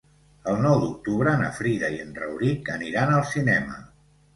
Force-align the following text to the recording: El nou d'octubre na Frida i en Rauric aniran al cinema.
El 0.53 0.55
nou 0.65 0.77
d'octubre 0.83 1.35
na 1.43 1.53
Frida 1.59 1.93
i 1.99 2.03
en 2.07 2.19
Rauric 2.19 2.77
aniran 2.81 3.19
al 3.23 3.33
cinema. 3.39 3.83